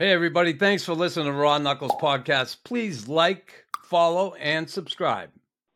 [0.00, 0.54] Hey, everybody.
[0.54, 2.64] Thanks for listening to Raw Knuckles Podcast.
[2.64, 5.28] Please like, follow, and subscribe.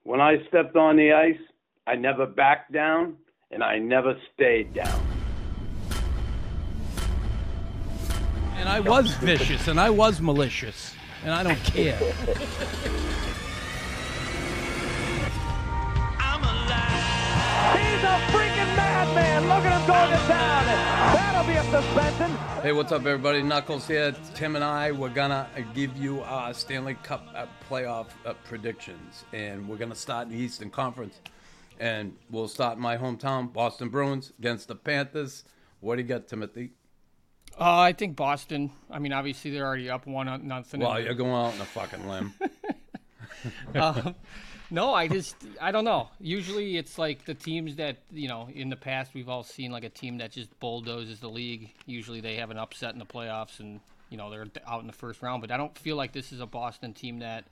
[0.05, 1.39] When I stepped on the ice,
[1.87, 3.17] I never backed down
[3.51, 5.07] and I never stayed down.
[8.57, 12.01] And I was vicious and I was malicious, and I don't care.
[20.09, 20.65] going to town.
[21.15, 22.37] That'll be a suspension.
[22.63, 23.43] Hey, what's up, everybody?
[23.43, 24.15] Knuckles here.
[24.35, 29.67] Tim and I, we're gonna give you our Stanley Cup uh, playoff uh, predictions, and
[29.67, 31.21] we're gonna start in the Eastern Conference,
[31.81, 35.45] and we'll start in my hometown, Boston Bruins against the Panthers.
[35.81, 36.73] What do you got, Timothy?
[37.59, 38.73] Uh, I think Boston.
[38.91, 40.81] I mean, obviously they're already up one uh, nothing.
[40.81, 42.35] Well, you're going out on a fucking limb.
[43.75, 44.15] Um,
[44.71, 46.09] no, I just I don't know.
[46.21, 49.85] Usually it's like the teams that you know in the past we've all seen like
[49.85, 51.71] a team that just bulldozes the league.
[51.87, 53.81] Usually they have an upset in the playoffs and
[54.11, 55.43] you know they're out in the first round.
[55.43, 57.45] But I don't feel like this is a Boston team that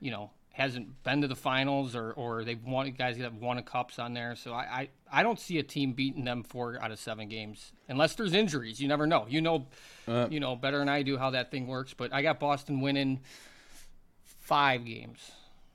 [0.00, 3.58] you know hasn't been to the finals or or they've won guys that have won
[3.58, 4.36] a cups on there.
[4.36, 7.72] So I, I I don't see a team beating them four out of seven games
[7.88, 8.80] unless there's injuries.
[8.80, 9.26] You never know.
[9.28, 9.66] You know,
[10.30, 11.92] you know better than I do how that thing works.
[11.94, 13.20] But I got Boston winning
[14.44, 15.32] five games.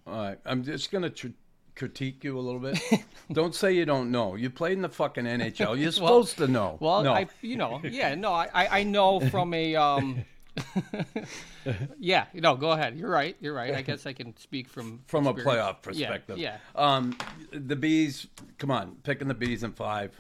[0.07, 1.27] All right, I'm just gonna tr-
[1.75, 2.79] critique you a little bit.
[3.31, 4.35] don't say you don't know.
[4.35, 5.77] You played in the fucking NHL.
[5.79, 6.77] You're supposed to know.
[6.79, 7.13] Well, no.
[7.13, 10.23] I, you know, yeah, no, I, I I know from a, um,
[11.99, 12.97] yeah, no, go ahead.
[12.97, 13.35] You're right.
[13.39, 13.75] You're right.
[13.75, 16.37] I guess I can speak from from a playoff perspective.
[16.37, 17.17] Yeah, Um,
[17.51, 18.27] the bees.
[18.57, 20.19] Come on, picking the bees in five.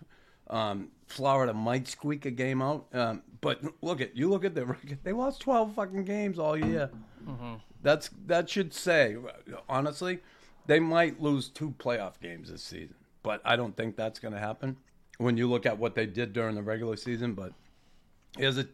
[0.49, 4.29] Um, Florida might squeak a game out, um, but look at you.
[4.29, 4.99] Look at the record.
[5.03, 6.89] They lost twelve fucking games all year.
[7.27, 7.55] Mm-hmm.
[7.81, 9.15] That's that should say
[9.67, 10.19] honestly,
[10.67, 14.39] they might lose two playoff games this season, but I don't think that's going to
[14.39, 14.77] happen.
[15.17, 17.53] When you look at what they did during the regular season, but
[18.37, 18.65] here's a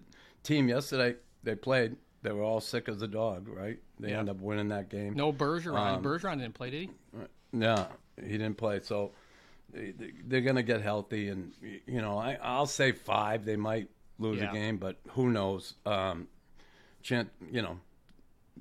[0.44, 1.16] team yesterday.
[1.44, 1.96] They played.
[2.22, 3.80] They were all sick as a dog, right?
[4.00, 4.20] They Yeah.
[4.20, 5.14] end up winning that game.
[5.14, 5.78] No Bergeron.
[5.78, 6.90] Um, Bergeron didn't play, did he?
[7.54, 7.88] No,
[8.22, 8.80] he didn't play.
[8.82, 9.12] So
[9.74, 13.46] they're going to get healthy, and you know, I, I'll say five.
[13.46, 13.90] They might
[14.20, 14.52] lose Yeah.
[14.52, 15.76] a game, but who knows?
[15.86, 16.28] Um,
[17.10, 17.80] you know,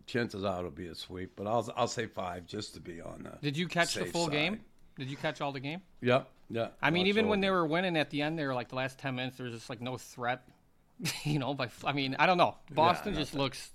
[0.07, 1.33] chances are it'll be a sweep.
[1.37, 3.39] But I'll I'll say five just to be on the.
[3.41, 4.33] Did you catch the full side.
[4.33, 4.61] game?
[4.99, 5.81] Did you catch all the game?
[6.03, 6.29] Yep.
[6.51, 6.69] Yeah.
[6.83, 7.67] I mean, even when they were.
[7.67, 9.37] winning at the end, they were like the last ten minutes.
[9.37, 10.43] There was just like no threat.
[11.25, 12.57] you know, by I mean, I don't know.
[12.71, 13.71] Boston just looks.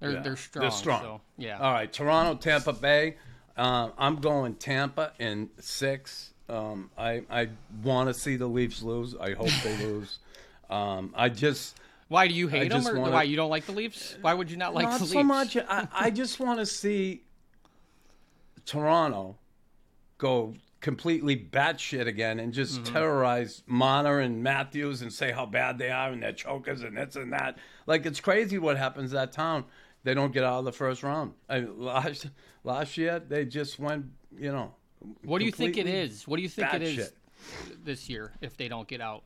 [0.00, 0.62] They're Yeah, they're strong.
[0.62, 1.00] They're strong.
[1.02, 1.58] So, yeah.
[1.58, 3.16] All right, Toronto, Tampa Bay.
[3.56, 6.33] Um, I'm going Tampa in six.
[6.48, 7.48] Um, I I
[7.82, 9.14] want to see the Leafs lose.
[9.16, 10.18] I hope they lose.
[10.70, 11.78] Um, I just
[12.08, 14.16] Why do you hate them, or wanna- why you don't like the Leafs?
[14.20, 15.26] Why would you not like not the so Leafs?
[15.26, 15.56] much.
[15.56, 17.22] I, I just want to see
[18.66, 19.36] Toronto
[20.18, 22.92] go completely batshit again and just Mm-hmm.
[22.94, 27.16] terrorize Marner and Matthews and say how bad they are and they're chokers and this
[27.16, 27.56] and that.
[27.86, 29.64] Like it's crazy what happens to that town.
[30.02, 31.32] They don't get out of the first round.
[31.48, 32.26] I, last
[32.64, 34.06] last year they just went.
[34.36, 34.74] You know.
[35.24, 36.26] What do you think it is?
[36.26, 37.84] What do you think it is batshit.
[37.84, 39.24] this year if they don't get out?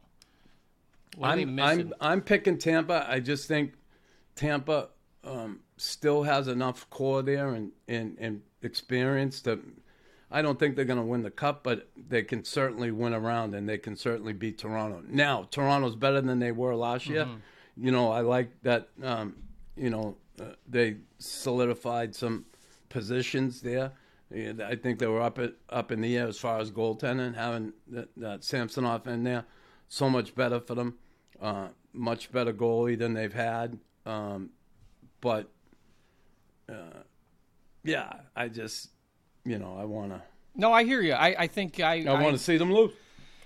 [1.16, 1.58] What I'm?
[1.58, 3.06] I'm I'm picking Tampa.
[3.08, 3.74] I just think
[4.34, 4.88] Tampa
[5.24, 9.60] um, still has enough core there and, and, and experience to.
[10.30, 13.54] I don't think they're going to win the cup, but they can certainly win around
[13.54, 15.02] and they can certainly beat Toronto.
[15.08, 17.24] Now Toronto's better than they were last year.
[17.24, 17.86] Mm-hmm.
[17.86, 18.88] You know, I like that.
[19.02, 19.36] Um,
[19.76, 22.44] you know, uh, they solidified some
[22.88, 23.92] positions there.
[24.30, 27.34] Yeah, I think they were up at, up in the air as far as goaltending,
[27.34, 29.44] having that, that Samsonov in there,
[29.88, 30.98] so much better for them.
[31.40, 33.78] Uh, much better goalie than they've had.
[34.04, 34.50] Um,
[35.20, 35.50] but
[36.68, 37.02] uh,
[37.84, 38.90] yeah, I just
[39.44, 40.22] you know I want to
[40.54, 41.12] no, I hear you.
[41.12, 42.92] I, I think I I want to see them lose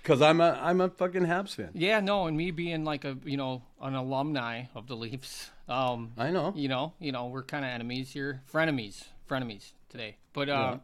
[0.01, 1.69] because I'm a I'm a fucking Habs fan.
[1.73, 6.11] Yeah, no, and me being like a you know an alumni of the Leafs, um,
[6.17, 6.53] I know.
[6.55, 10.17] you know, you know, we're kind of enemies here, frenemies, frenemies today.
[10.33, 10.77] But uh,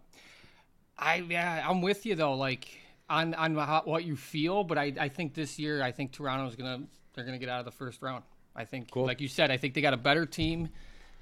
[0.98, 2.70] I yeah, I'm with you though, like
[3.10, 4.64] on on how, what you feel.
[4.64, 6.84] But I I think this year, I think Toronto's gonna
[7.14, 8.24] they're gonna get out of the first round.
[8.56, 9.06] I think, Cool.
[9.06, 10.70] like you said, I think they got a better team,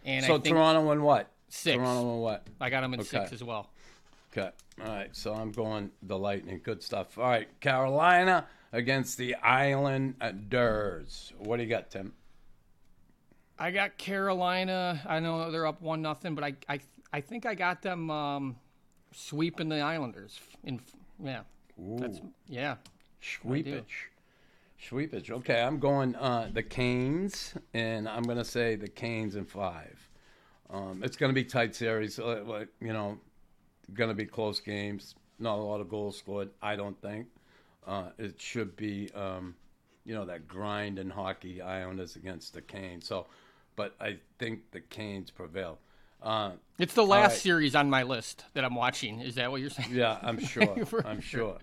[0.06, 1.32] and So I think Toronto won what?
[1.50, 1.76] Six.
[1.76, 2.48] Toronto won what?
[2.60, 3.70] I got them in six as well.
[4.32, 4.52] Okay.
[4.82, 5.16] All right.
[5.16, 6.62] So I'm going the Lightning.
[6.64, 7.18] Good stuff.
[7.18, 7.48] All right.
[7.60, 11.34] Carolina against the Islanders.
[11.38, 12.14] What do you got, Tim?
[13.60, 15.02] I got Carolina.
[15.08, 16.80] I know they're up one nothing, but I I
[17.18, 18.58] I think I got them um,
[19.12, 20.40] sweeping the Islanders.
[20.64, 20.80] In
[21.20, 21.42] yeah,
[21.76, 22.76] that's yeah.
[23.20, 24.12] Sweepage.
[24.80, 25.32] Sweepage.
[25.32, 29.98] Okay, I'm going uh, the Canes, and I'm going to say the Canes in five.
[30.70, 32.20] Um, it's going to be tight series.
[32.20, 33.18] Uh, like, you know,
[33.96, 35.16] going to be close games.
[35.40, 36.52] Not a lot of goals scored.
[36.62, 37.26] I don't think.
[37.88, 39.56] Uh, it should be, um,
[40.06, 41.64] you know, that grind in hockey.
[41.64, 43.08] Islanders against the Canes.
[43.08, 43.26] So
[43.76, 45.80] but I think the Canes prevail.
[46.22, 47.40] Uh, It's the last right.
[47.40, 49.20] series on my list that I'm watching.
[49.22, 49.90] Is that what you're saying?
[49.94, 50.76] yeah, I'm sure.
[51.06, 51.58] I'm sure.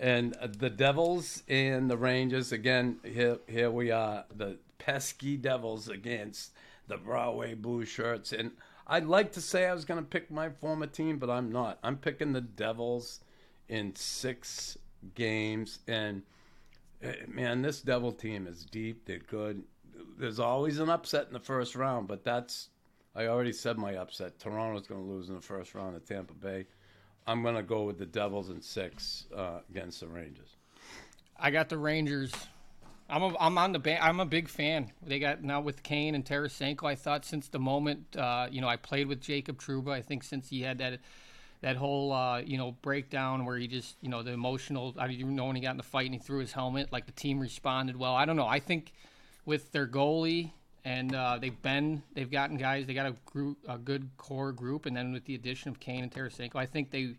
[0.00, 2.98] And uh, the Devils and the Rangers again.
[3.04, 4.24] Here, here we are.
[4.36, 6.52] The pesky Devils against
[6.86, 8.32] the Broadway Blue Shirts.
[8.32, 8.52] And
[8.86, 11.78] I'd like to say I was going to pick my former team, but I'm not.
[11.82, 13.20] I'm picking the Devils
[13.68, 14.78] in six
[15.14, 15.80] games.
[15.88, 16.22] And
[17.02, 19.04] eh, man, this Devil team is deep.
[19.04, 19.62] They're good.
[20.18, 22.68] There's always an upset in the first round, but that's
[23.18, 24.38] I already said my upset.
[24.38, 26.66] Toronto's going to lose in the first round at Tampa Bay.
[27.26, 30.54] I'm going to go with the Devils in six uh, against the Rangers.
[31.36, 32.32] I got the Rangers.
[33.10, 34.92] I'm a, I'm on the ba- I'm a big fan.
[35.04, 36.84] They got now with Kane and Tarasenko.
[36.84, 40.22] I thought since the moment uh, you know I played with Jacob Trouba, I think
[40.22, 41.00] since he had that
[41.60, 44.94] that whole uh, you know breakdown where he just you know the emotional.
[44.96, 46.92] I didn't even know when he got in the fight and he threw his helmet.
[46.92, 48.14] Like the team responded well.
[48.14, 48.46] I don't know.
[48.46, 48.92] I think
[49.44, 50.52] with their goalie
[50.88, 52.86] and uh, they've been they've gotten guys.
[52.86, 56.02] They got a group a good core group, and then with the addition of Kane
[56.02, 57.16] and Tarasenko, I think they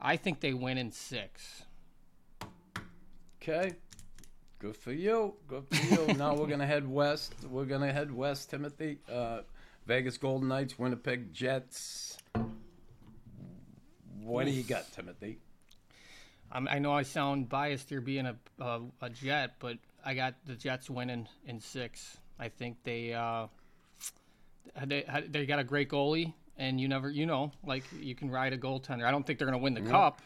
[0.00, 1.64] I think they win in six.
[3.42, 3.72] Okay.
[4.60, 5.34] Good for you.
[5.48, 6.14] Good for you.
[6.16, 7.34] now we're going to head west.
[7.50, 8.98] We're going to head west, Timothy.
[9.12, 9.40] Uh,
[9.86, 12.18] Vegas Golden Knights, Winnipeg Jets.
[14.22, 15.38] What do you got, Timothy?
[16.50, 20.34] I'm, I know I sound biased here being a, a a Jet, but I got
[20.46, 22.18] the Jets winning in six.
[22.38, 23.46] I think they uh,
[24.84, 28.52] they they got a great goalie, and you never you know like you can ride
[28.52, 29.04] a goaltender.
[29.04, 30.20] I don't think they're going to win the cup,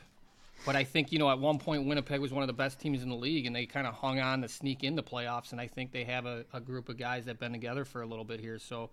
[0.66, 3.02] but I think you know at one point Winnipeg was one of the best teams
[3.02, 5.52] in the league, and they kind of hung on to sneak in the playoffs.
[5.52, 8.06] And I think they have a, a group of guys that been together for a
[8.06, 8.90] little bit here, so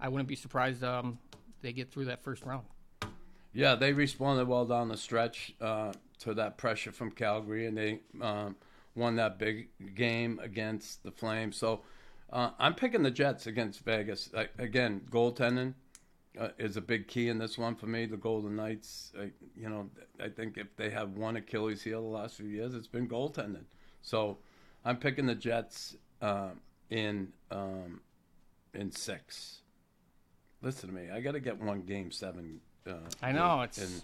[0.00, 1.18] I wouldn't be surprised um,
[1.62, 2.64] they get through that first round.
[3.54, 8.00] Yeah, they responded well down the stretch uh, to that pressure from Calgary, and they
[8.20, 8.56] um,
[8.94, 11.56] won that big game against the Flames.
[11.56, 11.80] So
[12.32, 14.30] uh, I'm picking the Jets against Vegas.
[14.36, 15.74] I, again, goaltending
[16.38, 18.06] uh, is a big key in this one for me.
[18.06, 19.90] The Golden Knights, I, you know,
[20.20, 23.64] I think if they have one Achilles heel the last few years, it's been goaltending.
[24.00, 24.38] So
[24.84, 26.50] I'm picking the Jets uh,
[26.90, 28.00] in um,
[28.74, 29.58] in six.
[30.62, 31.10] Listen to me.
[31.10, 32.60] I got to get one game seven.
[32.86, 34.02] Uh, I know, it's- and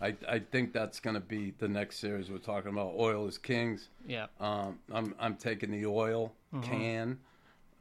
[0.00, 2.94] I I think that's going to be the next series we're talking about.
[2.96, 3.88] Oilers Kings.
[4.06, 4.26] Yeah.
[4.40, 6.32] Um, I'm I'm taking the oil
[6.62, 7.18] can,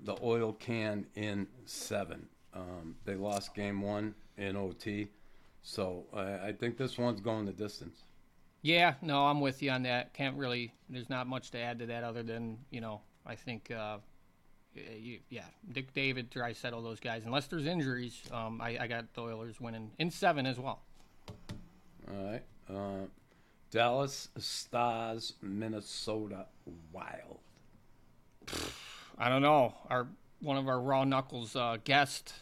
[0.04, 2.28] the oil can in seven.
[2.54, 5.10] Um, they lost game one in OT,
[5.62, 8.04] so I, I think this one's going the distance.
[8.62, 10.14] Yeah, no, I'm with you on that.
[10.14, 10.74] Can't really.
[10.90, 13.02] There's not much to add to that other than you know.
[13.26, 13.98] I think, uh,
[14.74, 17.24] you, yeah, Dick David, Draisaitl, those guys.
[17.26, 20.82] Unless there's injuries, um, I, I got the Oilers winning in seven as well.
[22.10, 23.06] All right, uh,
[23.72, 26.48] Dallas Stars, Minnesota
[26.92, 27.40] Wild.
[29.20, 29.74] I don't know.
[29.90, 30.08] Our
[30.42, 32.34] one of our raw knuckles uh, guest.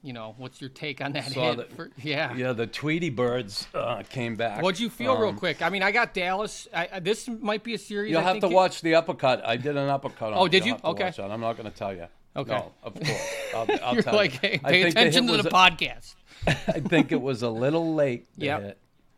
[0.00, 1.56] You know, what's your take on that Saw hit?
[1.56, 2.32] that- for- yeah.
[2.34, 4.62] Yeah, the Tweety Birds uh, came back.
[4.62, 5.60] What'd you feel, real Um, quick?
[5.60, 6.68] I mean, I got Dallas.
[6.72, 8.12] I, I, this might be a series.
[8.12, 9.44] You'll I have to it- watch the uppercut.
[9.44, 10.32] I did an uppercut.
[10.32, 10.76] On Oh, did you?
[10.84, 11.12] Okay.
[11.18, 12.06] I'm not going to tell you.
[12.36, 12.52] Okay.
[12.52, 13.34] No, of course.
[13.54, 14.38] I'll, I'll You're tell like, you.
[14.50, 16.14] hey, pay the attention to the a- podcast.
[16.46, 18.26] I think it was a little late.
[18.38, 18.46] the.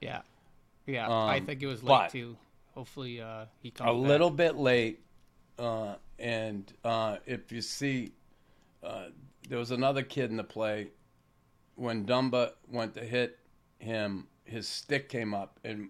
[0.00, 0.22] Yeah,
[0.86, 1.08] yeah.
[1.08, 2.36] I Um, think it was late too.
[2.74, 4.08] Hopefully, uh, he comes a back.
[4.08, 5.00] little bit late.
[5.58, 8.12] Uh, and uh, if you see,
[8.82, 9.06] uh,
[9.48, 10.88] there was another kid in the play.
[11.76, 13.38] When Dumba went to hit
[13.78, 15.88] him, his stick came up, and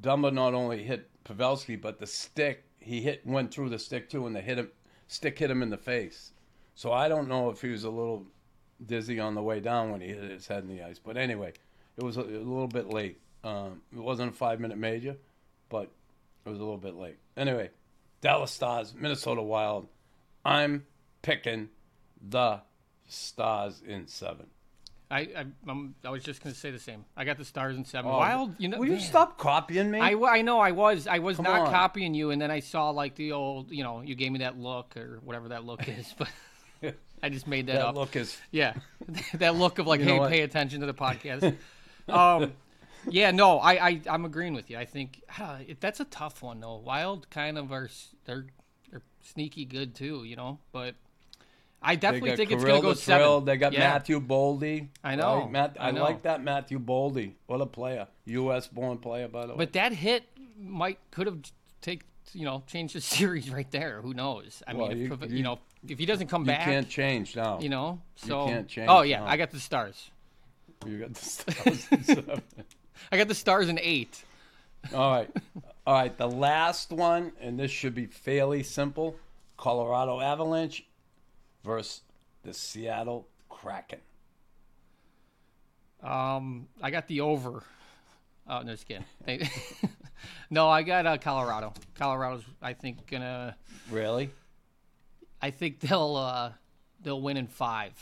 [0.00, 4.26] Dumba not only hit Pavelski, but the stick he hit went through the stick too,
[4.26, 4.70] and the hit him
[5.08, 6.32] stick hit him in the face.
[6.74, 8.26] So I don't know if he was a little
[8.86, 11.00] dizzy on the way down when he hit his head in the ice.
[11.00, 11.52] But anyway,
[11.96, 13.18] it was a, a little bit late.
[13.42, 15.16] Um, it wasn't a five minute major,
[15.68, 15.90] but
[16.46, 17.16] it was a little bit late.
[17.36, 17.70] Anyway,
[18.20, 19.88] Dallas Stars, Minnesota Wild.
[20.44, 20.86] I'm
[21.22, 21.68] picking
[22.20, 22.60] the
[23.08, 24.46] Stars in seven.
[25.10, 27.04] I I, I'm, I was just gonna say the same.
[27.16, 28.10] I got the stars in seven.
[28.10, 28.78] Oh, Wild, you know.
[28.78, 29.98] Will you stop copying me?
[30.00, 31.70] I, I know I was I was Come not on.
[31.72, 34.58] copying you, and then I saw like the old you know you gave me that
[34.58, 36.14] look or whatever that look is,
[36.82, 37.94] but I just made that, that up.
[37.94, 38.74] look is Yeah,
[39.34, 41.56] that look of like, You hey, pay attention to the podcast.
[42.10, 42.52] um,
[43.10, 44.78] yeah, no, I, I I'm agreeing with you.
[44.78, 46.76] I think uh, it, that's a tough one though.
[46.76, 47.88] Wild kind of are
[48.24, 48.46] they're
[48.90, 50.58] they're sneaky good too, you know.
[50.72, 50.94] But
[51.82, 53.18] I definitely think it's gonna go the Thrill.
[53.40, 53.44] seven.
[53.44, 53.80] They got yeah.
[53.80, 54.88] Matthew Boldy.
[55.04, 55.50] I know, right?
[55.50, 56.02] Matt, I I, know.
[56.02, 57.34] like that Matthew Boldy.
[57.46, 58.08] What a player.
[58.26, 58.66] U.S.
[58.66, 59.58] born player, by the way.
[59.58, 60.24] But that hit
[60.60, 61.38] might could have
[61.80, 64.00] take you know changed the series right there.
[64.02, 64.62] Who knows?
[64.66, 66.88] I Well, mean, you- if, you, you- know, if he doesn't come you back, can't
[66.88, 67.60] change now.
[67.60, 68.00] you know.
[68.16, 69.22] So can't change, Oh yeah.
[69.24, 70.10] I got the stars.
[70.86, 71.88] You got the Stars.
[73.10, 74.22] I got the stars in eight.
[74.94, 75.30] All right.
[75.86, 76.16] All right.
[76.16, 79.16] The last one, and this should be fairly simple
[79.56, 80.84] Colorado Avalanche
[81.64, 82.02] versus
[82.42, 84.00] the Seattle Kraken.
[86.02, 87.62] Um, I got the over.
[88.48, 89.04] Oh, no, just kidding.
[89.24, 89.48] They-
[90.50, 91.74] no, I got uh, Colorado.
[91.94, 93.56] Colorado's, I think, gonna.
[93.90, 94.30] Really?
[95.42, 96.52] I think they'll uh,
[97.02, 97.92] they'll win in five.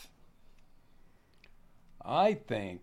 [2.05, 2.81] I think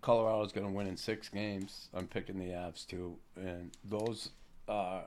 [0.00, 1.88] Colorado's going to win in six games.
[1.94, 4.30] I'm picking the Avs too, and those
[4.68, 5.04] are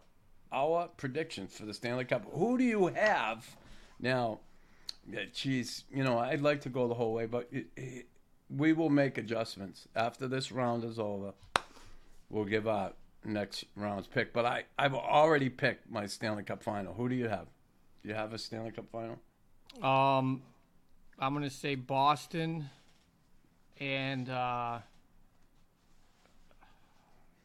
[0.51, 2.25] our predictions for the Stanley Cup.
[2.31, 3.55] Who do you have
[3.99, 4.39] now?
[5.33, 8.05] Geez, you know I'd like to go the whole way, but it, it,
[8.49, 11.33] we will make adjustments after this round is over.
[12.29, 12.93] We'll give our
[13.25, 16.93] next round's pick, but I I've already picked my Stanley Cup final.
[16.93, 17.47] Who do you have?
[18.01, 19.19] Do you have a Stanley Cup final?
[19.81, 20.43] Um,
[21.19, 22.69] I'm gonna say Boston
[23.79, 24.79] and uh,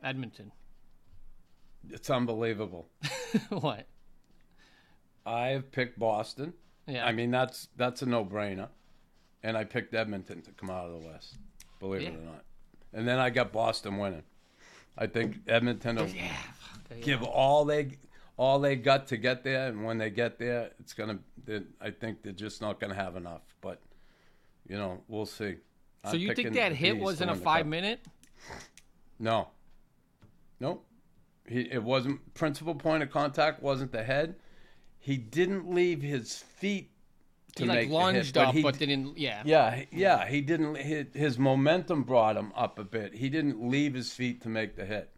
[0.02, 0.52] Edmonton.
[1.90, 2.88] It's unbelievable.
[3.50, 3.86] what?
[5.24, 6.54] I've picked Boston.
[6.86, 7.04] Yeah.
[7.04, 8.68] I mean, that's that's a no-brainer.
[9.42, 11.36] And I picked Edmonton to come out of the West,
[11.78, 12.44] believe it or not.
[12.92, 14.24] And then I got Boston winning.
[14.96, 16.32] I think Edmonton will yeah.
[17.00, 17.98] give all they
[18.36, 21.18] all they got to get there, and when they get there, it's gonna.
[21.80, 23.42] I think they're just not gonna have enough.
[23.60, 23.80] But
[24.68, 25.56] you know, we'll see.
[26.10, 28.00] So you think that hit wasn't a five minute?
[29.18, 29.48] No.
[30.60, 30.84] Nope.
[31.46, 34.36] He it wasn't principal point of contact wasn't the head.
[34.98, 36.90] He didn't leave his feet
[37.56, 39.18] to He like lunged hit, up, he but didn't.
[39.18, 39.42] Yeah.
[39.44, 40.76] yeah, yeah, he didn't.
[40.76, 43.14] His, his momentum brought him up a bit.
[43.14, 45.10] He didn't leave his feet to make the hit.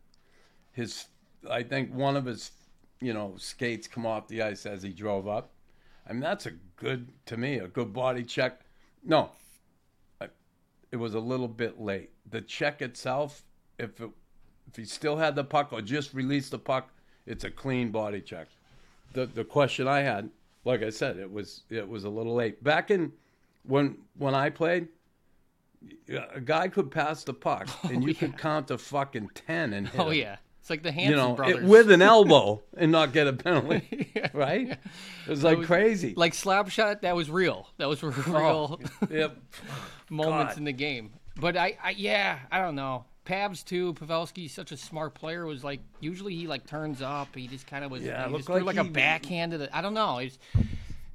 [0.72, 1.06] His,
[1.50, 2.52] I think one of his,
[3.00, 5.52] you know, skates come off the ice as he drove up.
[6.08, 8.60] I mean, that's a good to me, a good body check.
[9.04, 9.30] No,
[10.92, 12.10] it was a little bit late.
[12.30, 13.42] The check itself,
[13.78, 14.10] if it,
[14.68, 16.90] if he still had the puck or just released the puck,
[17.26, 18.48] it's a clean body check.
[19.12, 20.30] The the question I had,
[20.64, 22.62] like I said, it was it was a little late.
[22.62, 23.12] Back in
[23.64, 24.88] when when I played,
[26.08, 29.86] a guy could pass the puck oh, and you could count to fucking ten and
[29.88, 30.36] oh, hit Oh him, yeah.
[30.70, 31.56] It's like the Hanson you know, brothers.
[31.56, 34.68] it, with an elbow and not get a penalty, right?
[34.70, 34.78] It
[35.28, 36.14] was like was- crazy.
[36.16, 37.02] like slap shot.
[37.02, 37.68] That was real.
[37.78, 38.78] That was real Oh,
[39.10, 39.36] yep.
[40.08, 40.58] moments God.
[40.58, 41.10] in the game.
[41.36, 43.04] But I, I, yeah, I don't know.
[43.24, 43.94] Pabs too.
[43.94, 45.44] Pavelski's such a smart player.
[45.46, 47.34] Was like usually he like turns up.
[47.34, 48.02] He just kind of was.
[48.02, 49.76] Yeah, he looked just threw like like, he- a backhand to the.
[49.76, 50.18] I don't know.
[50.18, 50.38] He's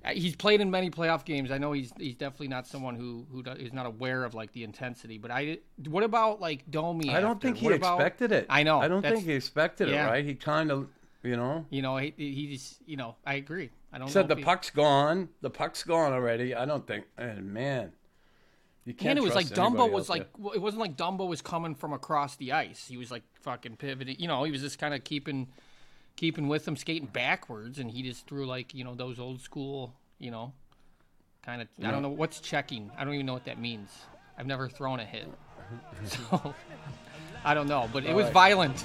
[0.05, 1.49] Uh, he's played in many playoff games.
[1.51, 4.63] I know he's he's definitely not someone who who is not aware of like the
[4.63, 5.17] intensity.
[5.17, 5.57] But I
[5.87, 7.09] what about like Domi?
[7.09, 7.47] I don't after?
[7.47, 8.45] think he What about- expected it.
[8.49, 8.79] I know.
[8.79, 10.05] I don't think he expected yeah.
[10.07, 10.09] it.
[10.11, 10.25] Right?
[10.25, 10.87] He kind of,
[11.23, 13.15] you know, You know, he, he just you know.
[13.25, 13.71] I agree.
[13.91, 15.29] I don't said the he- puck's gone.
[15.41, 16.53] The puck's gone already.
[16.53, 17.05] I don't think.
[17.17, 17.93] And man,
[18.83, 19.11] you can't.
[19.11, 21.93] And it was like Dumba was like well, it wasn't like Dumba was coming from
[21.93, 22.85] across the ice.
[22.87, 24.17] He was like fucking pivoting.
[24.19, 25.47] You know, he was just kind of keeping
[26.15, 29.93] keeping with him, skating backwards, and he just threw like you know those old school,
[30.19, 30.53] you know,
[31.43, 31.67] kind of.
[31.83, 32.91] I don't know what's checking.
[32.97, 33.89] I don't even know what that means.
[34.37, 35.27] I've never thrown a hit,
[36.05, 36.53] so
[37.43, 37.89] I don't know.
[37.91, 38.33] But it was right.
[38.33, 38.83] violent.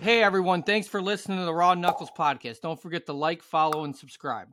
[0.00, 2.60] Hey everyone, thanks for listening to the Raw Knuckles podcast.
[2.60, 4.48] Don't forget to like, follow, and subscribe.